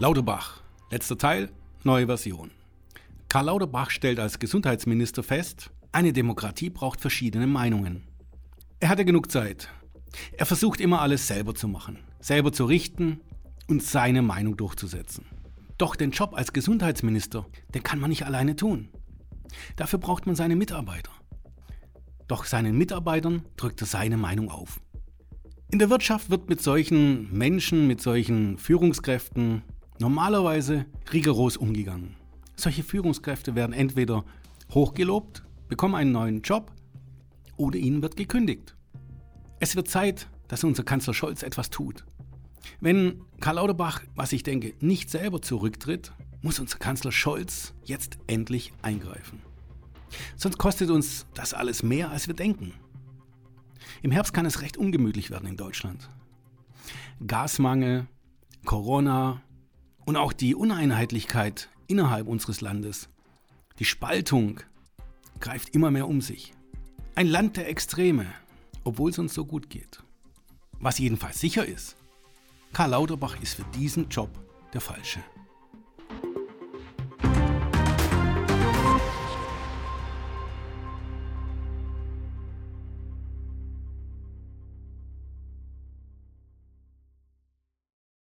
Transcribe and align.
Lauterbach, 0.00 0.62
letzter 0.90 1.18
Teil, 1.18 1.50
neue 1.84 2.06
Version. 2.06 2.52
Karl 3.28 3.44
Lauterbach 3.44 3.90
stellt 3.90 4.18
als 4.18 4.38
Gesundheitsminister 4.38 5.22
fest, 5.22 5.72
eine 5.92 6.14
Demokratie 6.14 6.70
braucht 6.70 7.02
verschiedene 7.02 7.46
Meinungen. 7.46 8.04
Er 8.80 8.88
hatte 8.88 9.04
genug 9.04 9.30
Zeit. 9.30 9.68
Er 10.38 10.46
versucht 10.46 10.80
immer 10.80 11.02
alles 11.02 11.26
selber 11.26 11.54
zu 11.54 11.68
machen, 11.68 11.98
selber 12.18 12.50
zu 12.50 12.64
richten 12.64 13.20
und 13.68 13.82
seine 13.82 14.22
Meinung 14.22 14.56
durchzusetzen. 14.56 15.26
Doch 15.76 15.96
den 15.96 16.12
Job 16.12 16.32
als 16.32 16.54
Gesundheitsminister, 16.54 17.44
den 17.74 17.82
kann 17.82 18.00
man 18.00 18.08
nicht 18.08 18.24
alleine 18.24 18.56
tun. 18.56 18.88
Dafür 19.76 19.98
braucht 19.98 20.24
man 20.24 20.34
seine 20.34 20.56
Mitarbeiter. 20.56 21.12
Doch 22.26 22.46
seinen 22.46 22.78
Mitarbeitern 22.78 23.44
drückt 23.58 23.82
er 23.82 23.86
seine 23.86 24.16
Meinung 24.16 24.50
auf. 24.50 24.80
In 25.70 25.78
der 25.78 25.90
Wirtschaft 25.90 26.30
wird 26.30 26.48
mit 26.48 26.62
solchen 26.62 27.30
Menschen, 27.36 27.86
mit 27.86 28.00
solchen 28.00 28.56
Führungskräften 28.56 29.62
normalerweise 30.00 30.86
rigoros 31.12 31.56
umgegangen. 31.56 32.16
Solche 32.56 32.82
Führungskräfte 32.82 33.54
werden 33.54 33.72
entweder 33.72 34.24
hochgelobt, 34.70 35.42
bekommen 35.68 35.94
einen 35.94 36.12
neuen 36.12 36.42
Job 36.42 36.72
oder 37.56 37.78
ihnen 37.78 38.02
wird 38.02 38.16
gekündigt. 38.16 38.74
Es 39.60 39.76
wird 39.76 39.88
Zeit, 39.88 40.28
dass 40.48 40.64
unser 40.64 40.82
Kanzler 40.82 41.14
Scholz 41.14 41.42
etwas 41.42 41.70
tut. 41.70 42.04
Wenn 42.80 43.22
Karl 43.40 43.56
Lauterbach, 43.56 44.02
was 44.14 44.32
ich 44.32 44.42
denke, 44.42 44.74
nicht 44.80 45.10
selber 45.10 45.42
zurücktritt, 45.42 46.12
muss 46.42 46.58
unser 46.58 46.78
Kanzler 46.78 47.12
Scholz 47.12 47.74
jetzt 47.84 48.18
endlich 48.26 48.72
eingreifen. 48.82 49.42
Sonst 50.36 50.58
kostet 50.58 50.90
uns 50.90 51.26
das 51.34 51.54
alles 51.54 51.82
mehr, 51.82 52.10
als 52.10 52.26
wir 52.26 52.34
denken. 52.34 52.72
Im 54.02 54.10
Herbst 54.10 54.32
kann 54.32 54.46
es 54.46 54.62
recht 54.62 54.76
ungemütlich 54.76 55.30
werden 55.30 55.48
in 55.48 55.56
Deutschland. 55.56 56.08
Gasmangel, 57.26 58.06
Corona, 58.64 59.42
und 60.10 60.16
auch 60.16 60.32
die 60.32 60.56
Uneinheitlichkeit 60.56 61.68
innerhalb 61.86 62.26
unseres 62.26 62.60
Landes, 62.60 63.08
die 63.78 63.84
Spaltung 63.84 64.58
greift 65.38 65.68
immer 65.68 65.92
mehr 65.92 66.08
um 66.08 66.20
sich. 66.20 66.52
Ein 67.14 67.28
Land 67.28 67.56
der 67.56 67.68
Extreme, 67.68 68.26
obwohl 68.82 69.12
es 69.12 69.20
uns 69.20 69.34
so 69.34 69.44
gut 69.44 69.70
geht. 69.70 70.02
Was 70.80 70.98
jedenfalls 70.98 71.38
sicher 71.38 71.64
ist, 71.64 71.94
Karl 72.72 72.90
Lauterbach 72.90 73.40
ist 73.40 73.54
für 73.54 73.62
diesen 73.72 74.08
Job 74.08 74.30
der 74.72 74.80
Falsche. 74.80 75.20